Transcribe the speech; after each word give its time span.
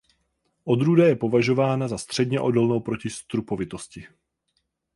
Odrůda 0.63 1.07
je 1.07 1.15
považována 1.15 1.87
za 1.87 1.97
středně 1.97 2.39
odolnou 2.39 2.79
proti 2.79 3.09
strupovitosti. 3.09 4.07